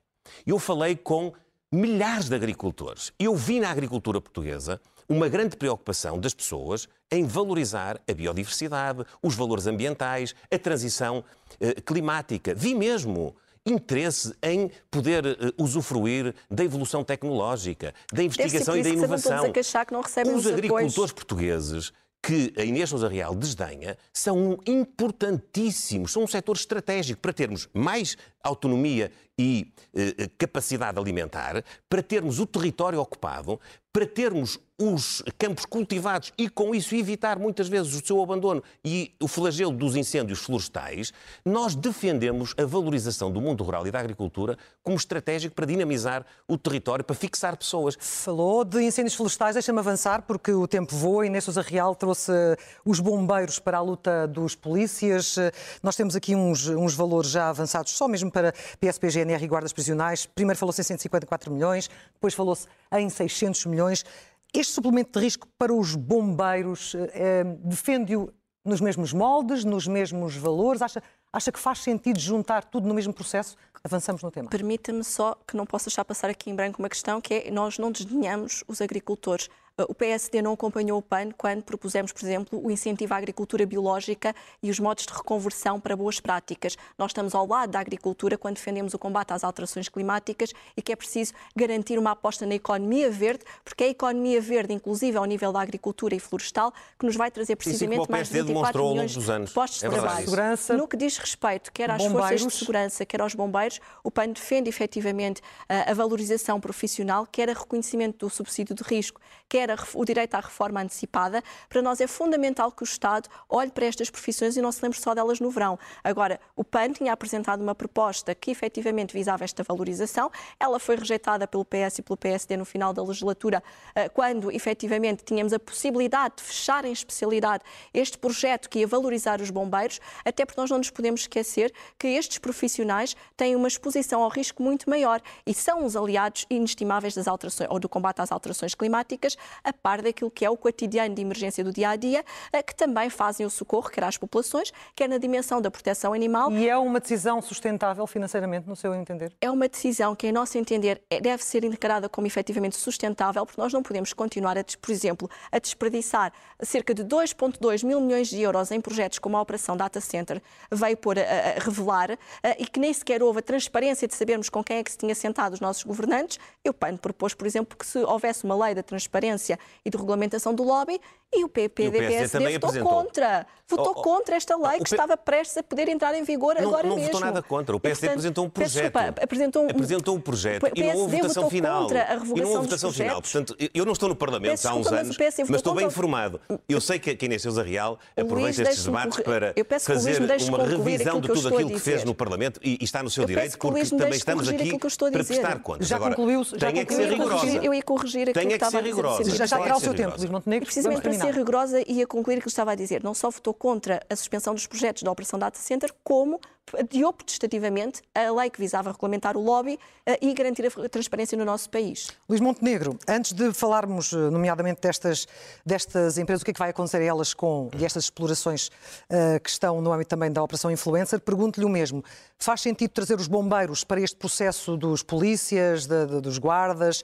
[0.46, 1.32] Eu falei com
[1.72, 3.12] milhares de agricultores.
[3.18, 9.34] Eu vi na agricultura portuguesa uma grande preocupação das pessoas em valorizar a biodiversidade, os
[9.34, 11.24] valores ambientais, a transição
[11.60, 12.54] eh, climática.
[12.54, 13.34] Vi mesmo
[13.66, 19.52] interesse em poder eh, usufruir da evolução tecnológica, da investigação e da que inovação.
[19.52, 20.64] queixar que não recebem Os os apoios.
[20.66, 21.92] agricultores portugueses
[22.22, 28.16] que a Inês Sousa Real desdenha são importantíssimos, são um setor estratégico para termos mais
[28.42, 33.58] autonomia e eh, capacidade alimentar, para termos o território ocupado,
[33.90, 39.14] para termos os campos cultivados e com isso evitar muitas vezes o seu abandono e
[39.20, 41.12] o flagelo dos incêndios florestais,
[41.44, 46.56] nós defendemos a valorização do mundo rural e da agricultura como estratégico para dinamizar o
[46.56, 47.94] território, para fixar pessoas.
[48.00, 51.26] Falou de incêndios florestais, deixa-me avançar, porque o tempo voa.
[51.26, 55.36] Inês Sousa Real trouxe eh, os bombeiros para a luta dos polícias.
[55.36, 59.48] Eh, Nós temos aqui uns, uns valores já avançados, só mesmo para PSP, GNR e
[59.48, 60.24] guardas prisionais.
[60.24, 64.04] Primeiro falou-se em 154 milhões, depois falou-se em 600 milhões.
[64.52, 68.32] Este suplemento de risco para os bombeiros eh, eh, defende-o
[68.64, 70.82] nos mesmos moldes, nos mesmos valores?
[70.82, 71.00] Acha,
[71.32, 73.56] acha que faz sentido juntar tudo no mesmo processo?
[73.84, 74.50] Avançamos no tema.
[74.50, 77.78] Permita-me só que não posso deixar passar aqui em branco uma questão, que é nós
[77.78, 79.48] não desdenhamos os agricultores.
[79.78, 83.66] Uh, O PSD não acompanhou o PAN quando propusemos, por exemplo, o incentivo à agricultura
[83.66, 86.76] biológica e os modos de reconversão para boas práticas.
[86.96, 90.92] Nós estamos ao lado da agricultura quando defendemos o combate às alterações climáticas e que
[90.92, 95.24] é preciso garantir uma aposta na economia verde, porque é a economia verde, inclusive ao
[95.24, 98.82] nível da agricultura e florestal, que nos vai trazer precisamente mais de PSD 24 demonstrou
[98.82, 99.48] ao longo milhões dos anos.
[99.48, 100.24] de postos É de trabalho.
[100.24, 100.76] Segurança.
[100.76, 102.46] No que diz respeito quer às forças Bombeiros.
[102.46, 107.52] de segurança, quer aos bombeiros, o PAN defende efetivamente a a valorização profissional, quer a
[107.52, 111.42] reconhecimento do subsídio de risco, quer o direito à reforma antecipada.
[111.68, 114.98] Para nós é fundamental que o Estado olhe para estas profissões e não se lembre
[114.98, 115.78] só delas no verão.
[116.02, 120.30] Agora, o PAN tinha apresentado uma proposta que efetivamente visava esta valorização.
[120.58, 123.62] Ela foi rejeitada pelo PS e pelo PSD no final da legislatura,
[123.94, 129.40] eh, quando efetivamente tínhamos a possibilidade de fechar em especialidade este projeto que ia valorizar
[129.40, 134.22] os bombeiros, até porque nós não nos podemos esquecer que estes profissionais têm uma exposição
[134.22, 138.32] ao risco muito maior e são os aliados inestimáveis das alterações ou do combate às
[138.32, 142.24] alterações climáticas, a par daquilo que é o cotidiano de emergência do dia a dia,
[142.52, 146.52] eh, que também fazem o socorro, quer às populações, quer na dimensão da proteção animal.
[146.52, 149.32] E é uma decisão sustentável financeiramente, no seu entender?
[149.40, 153.60] É uma decisão que, em nosso entender, é, deve ser encarada como efetivamente sustentável, porque
[153.60, 156.32] nós não podemos continuar, a, por exemplo, a desperdiçar
[156.62, 160.96] cerca de 2,2 mil milhões de euros em projetos como a Operação Data Center veio
[160.96, 162.18] por a, a revelar
[162.58, 165.14] e que nem sequer houve a transparência de sabermos com quem é que se tinha
[165.14, 166.38] sentado os nossos governantes.
[166.64, 169.39] E o PAN propôs, por exemplo, que se houvesse uma lei da transparência
[169.84, 171.00] e de regulamentação do lobby,
[171.32, 172.92] e o PPD-PSD votou apresentou.
[172.92, 173.46] contra.
[173.68, 174.96] Votou oh, oh, contra esta lei que P...
[174.96, 177.12] estava prestes a poder entrar em vigor não, agora não mesmo.
[177.12, 177.76] Não votou nada contra.
[177.76, 178.92] O PSD e, portanto, apresentou um projeto.
[178.92, 181.88] Desculpa, apresentou um, apresentou um projeto e não houve votação final.
[182.34, 183.22] E não houve votação final.
[183.22, 186.40] Portanto, eu não estou no Parlamento há uns anos, mas, mas estou bem informado.
[186.68, 191.48] Eu sei que a Inês Real aproveita estes debates para fazer uma revisão de tudo
[191.48, 195.24] aquilo que fez no Parlamento e está no seu direito, porque também estamos aqui para
[195.24, 195.86] prestar contas.
[195.86, 196.44] Já concluiu?
[196.44, 197.46] Tem que ser rigorosa.
[197.46, 199.46] Eu ia corrigir aquilo que estava a dizer.
[199.46, 200.66] Já terá o seu tempo, Luís Montenegro.
[200.66, 203.54] Precisamente para ser rigorosa e a concluir aquilo que estava a dizer, não só votou
[203.54, 206.40] contra a suspensão dos projetos da Operação Data Center, como
[206.78, 211.44] adiou protestativamente a lei que visava regulamentar o lobby uh, e garantir a transparência no
[211.44, 212.10] nosso país.
[212.28, 215.26] Luís Montenegro, antes de falarmos, eh, nomeadamente, destas,
[215.64, 219.50] destas empresas, o que é que vai acontecer a elas com estas explorações uh, que
[219.50, 222.04] estão no âmbito também da Operação Influencer, pergunto-lhe o mesmo.
[222.38, 227.02] Faz sentido trazer os bombeiros para este processo dos polícias, de, de, dos guardas?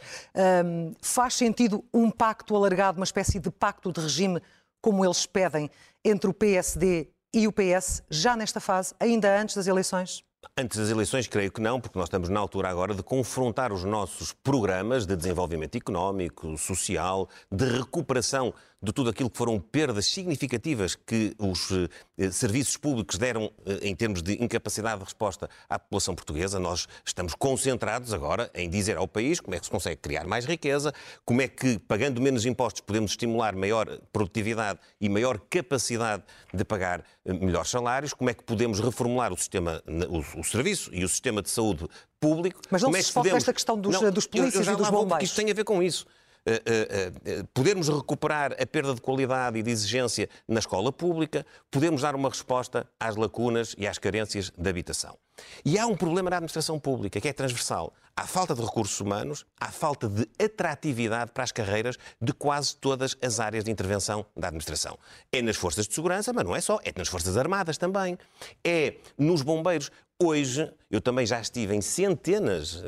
[0.65, 4.41] Um, faz sentido um pacto alargado, uma espécie de pacto de regime,
[4.81, 5.71] como eles pedem,
[6.05, 10.25] entre o PSD e o PS já nesta fase, ainda antes das eleições?
[10.57, 13.85] Antes das eleições, creio que não, porque nós estamos na altura agora de confrontar os
[13.85, 18.55] nossos programas de desenvolvimento económico, social, de recuperação
[18.87, 21.71] de tudo aquilo que foram perdas significativas que os
[22.17, 26.61] eh, serviços públicos deram eh, em termos de incapacidade de resposta à população portuguesa.
[26.61, 30.45] Nós estamos concentrados agora em dizer ao país como é que se consegue criar mais
[30.45, 30.95] riqueza,
[31.25, 36.23] como é que, pagando menos impostos, podemos estimular maior produtividade e maior capacidade
[36.55, 40.95] de pagar eh, melhores salários, como é que podemos reformular o sistema, o, o serviço
[40.95, 41.89] e o sistema de saúde
[42.21, 42.61] público.
[42.71, 43.37] Mas não como se é que podemos...
[43.39, 45.29] esta questão dos, não, dos polícias eu, eu e dos bombeiros.
[45.29, 46.07] Isto tem a ver com isso.
[46.49, 51.45] Eh, eh, eh, podermos recuperar a perda de qualidade e de exigência na escola pública,
[51.73, 55.19] podemos dar uma resposta às lacunas e às carências da habitação.
[55.65, 57.93] E há um problema na administração pública que é transversal.
[58.17, 63.17] Há falta de recursos humanos, há falta de atratividade para as carreiras de quase todas
[63.21, 64.97] as áreas de intervenção da administração.
[65.31, 68.17] É nas forças de segurança, mas não é só, é nas forças armadas também.
[68.65, 69.91] É nos bombeiros.
[70.23, 72.83] Hoje, eu também já estive em centenas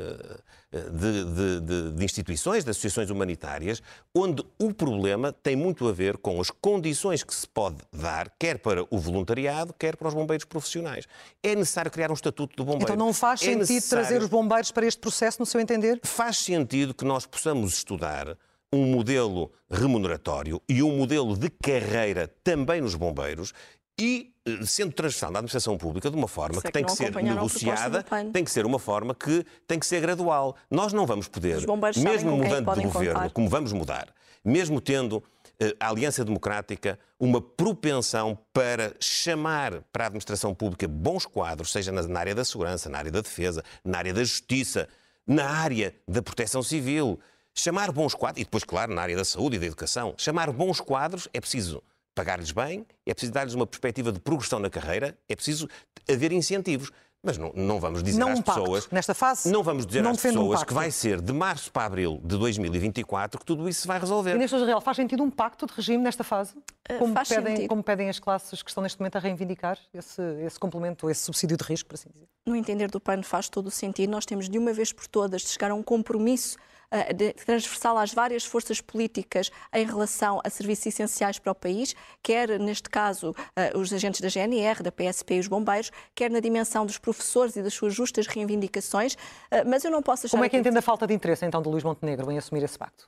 [0.71, 3.81] de, de, de, de, instituições, de associações humanitárias,
[4.15, 8.59] onde o problema tem muito a ver com as condições que se pode dar, quer
[8.59, 11.05] para o voluntariado, quer para os bombeiros profissionais.
[11.41, 12.83] É necessário criar um estatuto do bombeiro.
[12.83, 14.05] Então não faz é sentido necessário...
[14.05, 15.99] trazer os bombeiros para este processo, no seu entender?
[16.03, 18.37] Faz sentido que nós possamos estudar
[18.71, 23.53] um modelo remuneratório e um modelo de carreira também nos bombeiros
[23.99, 27.13] e eh, sendo transversal na administração pública de uma forma que, que tem que ser
[27.13, 30.55] negociada, tem que ser uma forma que tem que ser gradual.
[30.69, 31.65] Nós não vamos poder,
[31.97, 33.29] mesmo mudando de governo, contar.
[33.31, 34.07] como vamos mudar,
[34.43, 35.23] mesmo tendo
[35.59, 41.91] eh, a Aliança Democrática uma propensão para chamar para a administração pública bons quadros, seja
[41.91, 44.87] na área da segurança, na área da defesa, na área da justiça,
[45.27, 47.19] na área da proteção civil.
[47.53, 50.79] Chamar bons quadros, e depois, claro, na área da saúde e da educação, chamar bons
[50.79, 51.83] quadros é preciso
[52.19, 55.69] pagar-lhes bem, é preciso dar-lhes uma perspectiva de progressão na carreira, é preciso
[56.09, 56.91] haver incentivos.
[57.21, 58.61] Mas não, não vamos dizer não às um pacto.
[58.61, 58.87] pessoas.
[58.89, 61.85] Nesta fase, não vamos dizer não às pessoas um que vai ser de março para
[61.85, 64.35] abril de 2024 que tudo isso se vai resolver.
[64.35, 66.55] E neste real faz sentido um pacto de regime nesta fase?
[66.87, 70.21] Eh, como, faz pedem, como pedem as classes que estão neste momento a reivindicar esse,
[70.45, 72.27] esse complemento, esse subsídio de risco, por assim dizer?
[72.45, 74.09] No entender do PAN faz todo o sentido.
[74.09, 76.57] Nós temos de uma vez por todas de chegar a um compromisso
[77.45, 82.89] transversal às várias forças políticas em relação a serviços essenciais para o país, quer neste
[82.89, 86.97] caso eh, os agentes da GNR, da PSP e os bombeiros, quer na dimensão dos
[86.97, 89.15] professores e das suas justas reivindicações,
[89.51, 90.37] eh, mas eu não posso achar...
[90.37, 92.77] Como é que entende a falta de interesse então de Luís Montenegro em assumir esse
[92.77, 93.07] pacto?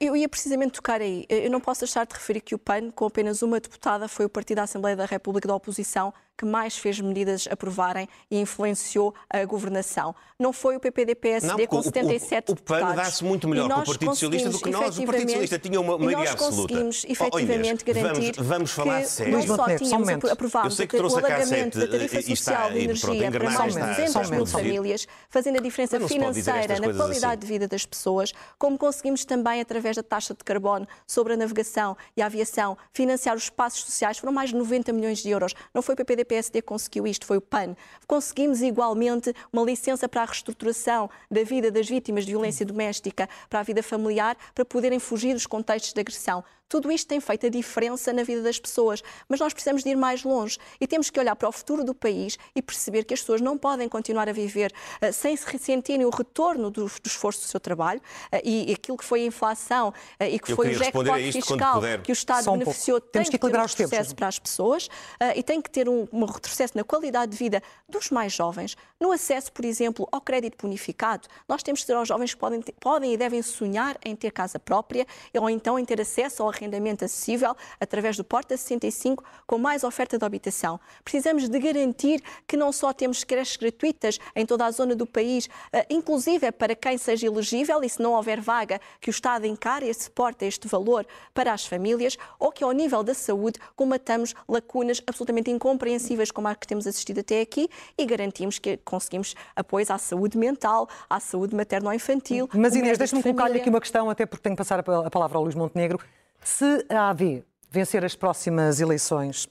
[0.00, 1.24] Eu ia precisamente tocar aí.
[1.28, 4.28] Eu não posso deixar de referir que o PAN, com apenas uma deputada, foi o
[4.28, 9.44] partido da Assembleia da República da oposição que mais fez medidas aprovarem e influenciou a
[9.44, 10.14] governação.
[10.38, 12.82] Não foi o PPD-PSD com 77 o, o, o deputados.
[12.82, 14.98] O PAN dá-se muito melhor com o Partido Socialista do que nós.
[14.98, 16.40] O Partido Socialista tinha uma maioria absoluta.
[16.42, 19.32] nós conseguimos efetivamente oh, garantir vamos, vamos falar que sério.
[19.32, 24.30] não só tínhamos aprovado o alargamento da tarifa social de energia para mais de 200
[24.30, 27.38] mil famílias, fazendo a diferença financeira na qualidade assim.
[27.40, 31.98] de vida das pessoas, como conseguimos também, através da taxa de carbono sobre a navegação
[32.16, 35.54] e a aviação, financiar os espaços sociais, foram mais de 90 milhões de euros.
[35.74, 37.74] Não foi o PPD PSD conseguiu isto, foi o PAN.
[38.06, 43.58] Conseguimos igualmente uma licença para a reestruturação da vida das vítimas de violência doméstica, para
[43.58, 46.44] a vida familiar, para poderem fugir dos contextos de agressão.
[46.70, 49.96] Tudo isto tem feito a diferença na vida das pessoas, mas nós precisamos de ir
[49.96, 53.18] mais longe e temos que olhar para o futuro do país e perceber que as
[53.18, 57.40] pessoas não podem continuar a viver uh, sem se ressentirem o retorno do, do, esforço
[57.40, 58.00] do seu trabalho
[58.32, 61.82] uh, e, aquilo que foi a inflação uh, e que Eu foi o jackpot fiscal
[62.04, 63.90] que o Estado um beneficiou tem que, que equilibrar um os tempos.
[63.90, 64.88] retrocesso para as pessoas
[65.34, 69.10] e tem que ter um, um retrocesso na qualidade de vida dos mais jovens, no
[69.10, 71.26] acesso, por exemplo, ao crédito bonificado.
[71.48, 74.58] Nós temos que ter aos jovens que podem, podem e devem sonhar em ter casa
[74.58, 75.04] própria
[75.34, 80.18] ou então em ter acesso ao arrendamento acessível através do Porta 65 com mais oferta
[80.18, 80.78] de habitação.
[81.02, 85.48] Precisamos de garantir que não só temos creches gratuitas em toda a zona do país,
[85.72, 89.46] eh, inclusive é para quem seja elegível e se não houver vaga, que o Estado
[89.46, 94.34] encare e suporte este valor para as famílias, ou que ao nível da saúde comatamos
[94.48, 99.90] lacunas absolutamente incompreensíveis como a que temos assistido até aqui e garantimos que conseguimos apoios
[99.90, 102.48] à saúde mental, à saúde materno-infantil.
[102.54, 105.44] Mas Inês, deixa-me colocar-lhe aqui uma questão, até porque tenho que passar a palavra ao
[105.44, 105.98] Luís Montenegro.
[106.42, 109.48] Se a AV vencer as próximas eleições,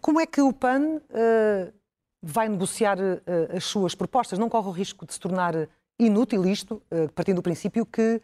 [0.00, 1.72] como é que o PAN uh,
[2.22, 4.38] vai negociar uh, as suas propostas?
[4.38, 5.54] Não corre o risco de se tornar
[5.98, 8.20] inútil isto, uh, partindo do princípio que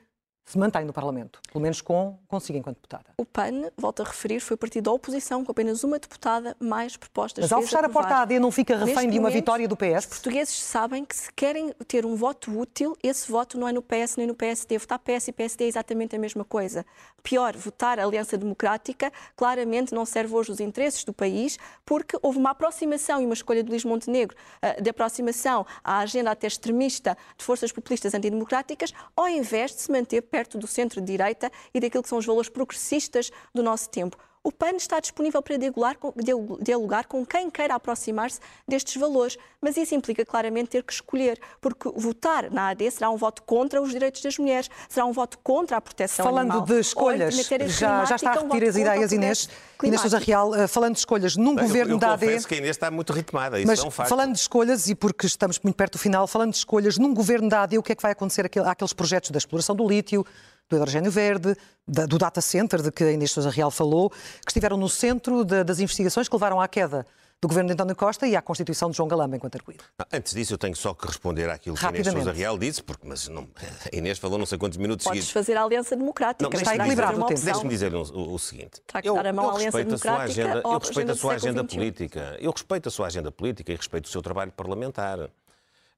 [0.48, 3.04] se mantém no Parlamento, pelo menos com consigo enquanto deputada.
[3.18, 7.44] O PAN, volto a referir, foi partido da oposição com apenas uma deputada, mais propostas.
[7.44, 9.98] Mas ao fechar a porta à AD não fica refém de uma vitória do PS?
[9.98, 13.82] Os portugueses sabem que se querem ter um voto útil, esse voto não é no
[13.82, 14.78] PS nem no PSD.
[14.78, 16.86] Votar PS e PSD é exatamente a mesma coisa.
[17.22, 22.38] Pior, votar a Aliança Democrática claramente não serve hoje os interesses do país, porque houve
[22.38, 27.18] uma aproximação e uma escolha de Luís Montenegro uh, de aproximação à agenda até extremista
[27.36, 32.08] de forças populistas antidemocráticas, ao invés de se manter perto do centro-direita e daquilo que
[32.08, 34.16] são os valores progressistas do nosso tempo.
[34.48, 35.56] O PAN está disponível para
[36.62, 41.90] dialogar com quem queira aproximar-se destes valores, mas isso implica claramente ter que escolher, porque
[41.94, 45.76] votar na AD será um voto contra os direitos das mulheres, será um voto contra
[45.76, 46.62] a proteção falando animal.
[46.62, 47.34] de escolhas,
[47.66, 49.50] já, já está a repetir um as ideias, Inês.
[49.82, 52.26] Inês Sousa Real, uh, falando de escolhas num Bem, governo eu, da AD...
[52.26, 54.08] Eu que a Inês está muito ritmada, isso mas é um facto.
[54.08, 57.50] falando de escolhas, e porque estamos muito perto do final, falando de escolhas num governo
[57.50, 60.24] da AD, o que é que vai acontecer àqueles projetos da exploração do lítio,
[60.68, 64.50] do hidrogênio verde, da, do data center de que a Inês Sousa Real falou, que
[64.50, 67.06] estiveram no centro de, das investigações que levaram à queda
[67.40, 69.84] do governo de António Costa e à constituição de João Galamba enquanto arguído.
[70.12, 73.06] Antes disso, eu tenho só que responder àquilo que a Inês Sousa Real disse, porque
[73.06, 73.48] mas não,
[73.92, 75.32] a Inês falou não sei quantos minutos Podes seguidos.
[75.32, 76.50] fazer a Aliança Democrática.
[76.50, 77.40] Não, está equilibrado o tempo.
[77.40, 78.82] Deixe-me dizer o, o, seguinte.
[78.86, 81.14] Está eu, a mão eu à Aliança respeito a sua agenda, ou eu respeito a
[81.14, 82.36] sua agenda política.
[82.40, 85.30] Eu respeito a sua agenda política e respeito o seu trabalho parlamentar.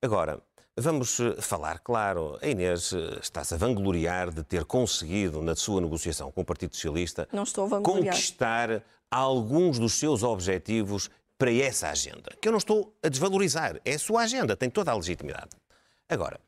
[0.02, 0.40] Agora,
[0.76, 2.38] Vamos falar, claro.
[2.40, 7.28] A Inês está-se a vangloriar de ter conseguido, na sua negociação com o Partido Socialista,
[7.82, 12.32] conquistar alguns dos seus objetivos para essa agenda.
[12.40, 13.80] Que eu não estou a desvalorizar.
[13.84, 15.50] É a sua agenda, tem toda a legitimidade.
[16.08, 16.38] Agora,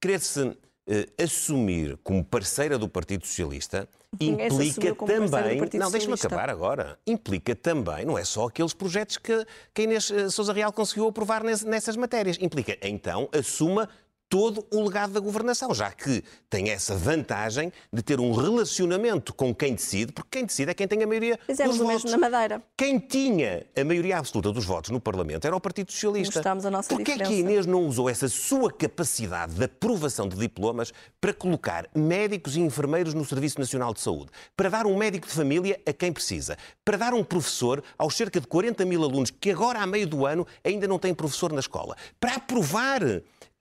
[0.00, 3.88] querer-se eh, assumir como parceira do Partido Socialista
[4.20, 4.94] implica
[5.30, 5.58] também.
[5.78, 6.98] Não, deixe-me acabar agora.
[7.06, 11.08] Implica também, não é só aqueles projetos que, que a Inês eh, Sousa Real conseguiu
[11.08, 12.36] aprovar ness- nessas matérias.
[12.40, 13.88] Implica, então, assuma
[14.32, 19.54] todo o legado da governação, já que tem essa vantagem de ter um relacionamento com
[19.54, 22.04] quem decide, porque quem decide é quem tem a maioria Fizemos dos o votos.
[22.04, 22.62] mesmo na Madeira.
[22.74, 26.38] Quem tinha a maioria absoluta dos votos no Parlamento era o Partido Socialista.
[26.38, 27.50] Mostramos a nossa Porquê é que a diferença.
[27.50, 33.12] Inês não usou essa sua capacidade de aprovação de diplomas para colocar médicos e enfermeiros
[33.12, 34.30] no Serviço Nacional de Saúde?
[34.56, 36.56] Para dar um médico de família a quem precisa?
[36.82, 40.24] Para dar um professor aos cerca de 40 mil alunos que agora, a meio do
[40.24, 41.94] ano, ainda não têm professor na escola?
[42.18, 43.02] Para aprovar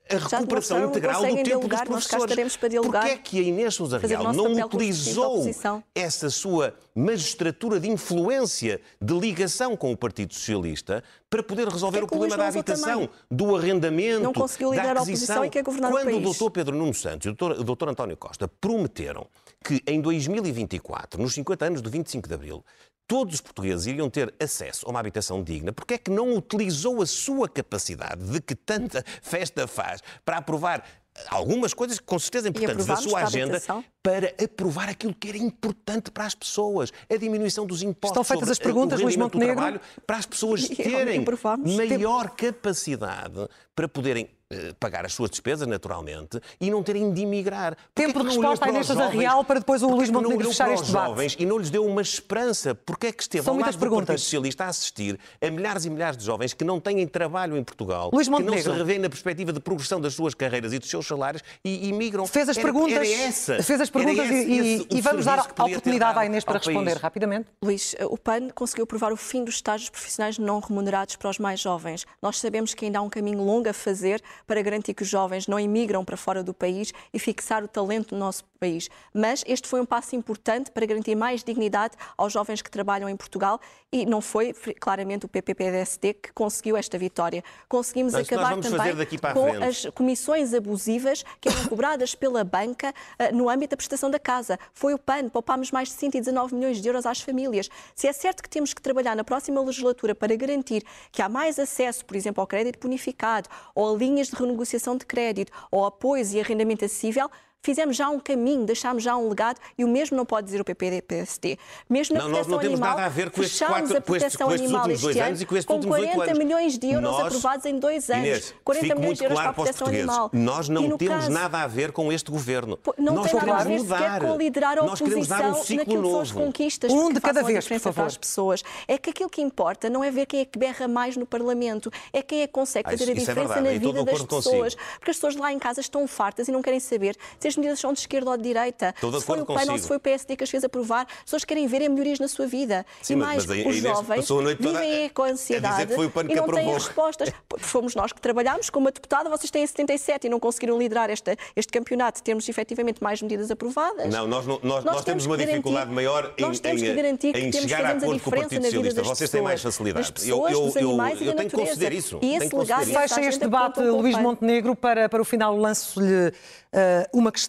[0.10, 2.58] a recuperação integral do tempo dialogar, dos professores.
[2.58, 5.50] para dialogar, Porquê é que a Inês Sousa Real não da utilizou
[5.96, 12.08] essa sua magistratura de influência, de ligação com o Partido Socialista, para poder resolver o
[12.08, 15.36] problema da habitação, do arrendamento, Não conseguiu da liderar a aquisição.
[15.38, 16.42] oposição e quer governar o Quando país.
[16.42, 16.52] o Dr.
[16.52, 17.62] Pedro Nuno Santos e o Dr.
[17.62, 17.90] o Dr.
[17.90, 19.26] António Costa prometeram
[19.64, 22.66] que em 2024, nos 50 anos do 25 de Abril,
[23.12, 27.02] todos os portugueses iriam ter acesso a uma habitação digna, porque é que não utilizou
[27.02, 30.82] a sua capacidade de que tanta festa faz para aprovar
[31.28, 33.62] algumas coisas com certeza importantes da sua agenda?
[34.04, 38.50] Para aprovar aquilo que era importante para as pessoas, a diminuição dos impostos Estão feitas
[38.50, 39.56] as perguntas, Luís Montenegro?
[39.56, 45.66] trabalho, para as pessoas E terem maior capacidade para poderem eh, pagar as suas despesas,
[45.66, 47.78] naturalmente, e não terem de emigrar.
[47.96, 48.90] Tempo é de resposta à Inês?
[49.14, 51.08] Real para depois o Luís é Montenegro fechar este debate?
[51.08, 52.76] jovens e não lhes deu uma esperança?
[52.76, 54.22] Porquê é que esteve São ao lado do Partido perguntas.
[54.22, 58.10] Socialista a assistir a milhares e milhares de jovens que não têm trabalho em Portugal,
[58.14, 61.08] Luís que não se revêem na perspectiva de progressão das suas carreiras e dos seus
[61.08, 62.28] salários e imigram?
[62.28, 65.40] Fez as Era- perguntas, Era essa fez as perguntas esse, e, esse e vamos dar
[65.40, 67.50] a oportunidade à Inês para responder responder rapidamente.
[67.64, 71.60] Luís, o PAN conseguiu aprovar o fim dos estágios profissionais não remunerados para os mais
[71.60, 72.06] jovens.
[72.22, 75.48] Nós sabemos que ainda há um caminho longo a fazer para garantir que os jovens
[75.48, 78.90] não emigram para fora do país e fixar o talento no nosso país.
[79.14, 83.16] Mas este foi um passo importante para garantir mais dignidade aos jovens que trabalham em
[83.16, 83.60] Portugal
[83.92, 87.44] e não foi claramente o PPPDST que conseguiu esta vitória.
[87.68, 89.64] Conseguimos acabar também com frente.
[89.64, 94.60] as comissões abusivas que eram cobradas pela banca uh, no âmbito da prestação da casa.
[94.74, 97.70] Foi o PAN, poupámos mais de 119 milhões de euros às famílias.
[97.96, 101.58] Se é certo que temos que trabalhar na próxima legislatura para garantir que há mais
[101.58, 106.34] acesso, por exemplo, ao crédito bonificado, ou a linhas de renegociação de crédito, ou apoios
[106.34, 107.30] e arrendamento acessível,
[107.63, 110.65] fizemos já um caminho, deixámos já um legado e o mesmo não pode dizer o
[110.65, 111.58] PPD-PSD.
[111.89, 114.02] Mesmo na não, nós não temos animal, nada a ver com estes, fechámos quatro, a
[114.02, 115.97] proteção com estes, com estes animal últimos dois este anos e com estes com últimos
[115.97, 116.43] 40 oito anos.
[116.43, 118.26] milhões de euros nós, aprovados em dois anos.
[118.28, 120.30] Inês, 40 fique milhões de euros claro para a proteção animal.
[120.34, 122.80] Nós não temos caso, nada a ver com este governo.
[122.97, 124.21] Não nós tem nada a ver queremos sequer mudar.
[124.21, 126.45] com liderar a nós queremos dar um oposição ciclo naquilo que são as novo.
[126.45, 128.08] conquistas Um de cada vez, por para favor.
[128.08, 128.63] as pessoas.
[128.88, 131.91] É que aquilo que importa não é ver quem é que berra mais no Parlamento,
[132.12, 134.36] é quem é que consegue Ah, fazer isso- a é diferença na vida das consigo.
[134.38, 134.76] pessoas.
[134.97, 137.80] Porque as pessoas lá em casa estão fartas e não querem saber se as medidas
[137.80, 138.90] são de esquerda ou de direita.
[138.96, 141.06] Estou de se foi o PAN ou se foi o PSD que as fez aprovar.
[141.10, 142.86] As pessoas querem ver melhorias na sua vida.
[143.02, 145.94] Sim, e mas- mais, mas os jovens passou a noite toda vivem com ansiedade
[146.30, 147.30] e não têm respostas.
[147.60, 151.36] Fomos nós que trabalhámos com uma deputada, vocês têm 77 e não conseguiram liderar esta,
[151.56, 152.22] este campeonato.
[152.24, 154.12] Temos efetivamente mais medidas aprovadas.
[154.14, 156.94] Não, nós, não- nós, nós temos uma garantir- dificuldade maior em, nós temos em- que
[156.94, 158.78] garantir que em temos, chegar a fazemos a acordo com o diferença Partido na vida
[158.90, 159.02] Socialista.
[159.04, 159.32] Vocês pessoas.
[159.32, 160.12] têm mais facilidade.
[160.14, 162.20] Pessoas, dos animais e eu da tenho que conceder isso.
[162.22, 164.18] E esse legado Fecha este debate, Luís.
[164.18, 164.76] Montenegro.
[164.76, 166.32] Para, para o final, lanço-lhe
[166.74, 167.41] eh, uma questão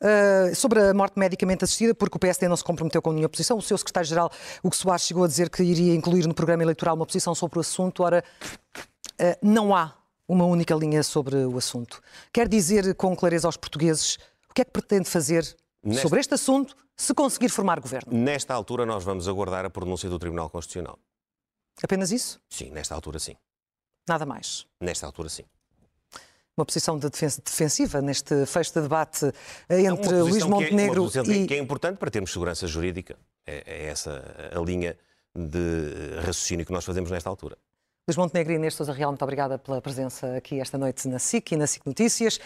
[0.00, 3.58] eh, sobre a morte medicamente assistida, porque o PSD não se comprometeu com nenhuma posição.
[3.58, 4.30] O seu secretário-geral,
[4.62, 7.60] Hugo Soares, chegou a dizer que iria incluir no programa eleitoral uma posição sobre o
[7.60, 8.02] assunto.
[8.02, 8.24] Ora,
[9.18, 9.94] eh, não há
[10.28, 12.00] uma única linha sobre o assunto.
[12.32, 14.18] Quer dizer com clareza aos portugueses
[14.50, 15.44] o que é que pretende fazer
[16.00, 18.12] sobre este assunto se conseguir formar governo?
[18.12, 20.98] Nesta altura, nós vamos aguardar a pronúncia do Tribunal Constitucional.
[21.82, 22.40] Apenas isso?
[22.48, 23.36] Sim, nesta altura, sim.
[24.08, 24.66] Nada mais.
[24.80, 25.44] Nesta altura, sim.
[26.56, 29.30] Uma posição de defen- defensiva neste fecho de debate
[29.68, 31.46] É uma entre Luís posição que é- Montenegro e.
[31.46, 33.16] que é importante para termos segurança jurídica.
[33.46, 34.22] É, é essa
[34.54, 34.96] a linha
[35.34, 37.58] de raciocínio que nós fazemos nesta altura.
[38.08, 41.52] Luís Montenegro e Inês Sousa Real, muito obrigada pela presença aqui esta noite na SIC
[41.52, 42.38] e na SIC Notícias.